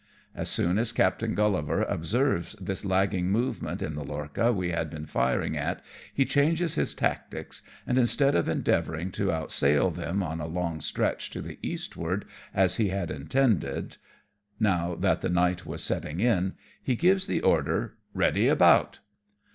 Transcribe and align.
As 0.33 0.49
soon 0.49 0.79
as 0.79 0.93
Captain 0.93 1.35
GuUivar 1.35 1.85
observes 1.87 2.53
this 2.59 2.83
lagging 2.83 3.29
movement 3.29 3.83
in 3.83 3.93
the 3.93 4.03
lorcha 4.03 4.51
we 4.51 4.71
had 4.71 4.89
been 4.89 5.05
firing 5.05 5.55
at, 5.55 5.79
he 6.11 6.25
changes 6.25 6.73
his 6.73 6.95
tactics, 6.95 7.61
and 7.85 7.99
instead 7.99 8.33
of 8.33 8.49
endeavouring 8.49 9.11
to 9.11 9.31
outsail 9.31 9.91
them 9.93 10.23
on 10.23 10.41
a 10.41 10.47
long 10.47 10.79
stretch 10.81 11.29
to 11.29 11.39
the 11.39 11.59
eastward, 11.61 12.25
as 12.51 12.77
he 12.77 12.87
had 12.89 13.11
intended 13.11 13.97
(now 14.59 14.95
that 14.95 15.21
the 15.21 15.29
night 15.29 15.67
was 15.67 15.83
setting 15.83 16.19
in) 16.19 16.55
he 16.81 16.95
gives 16.95 17.27
the 17.27 17.41
order, 17.43 17.93
"Eeady 18.17 18.47
about.'' 18.51 19.01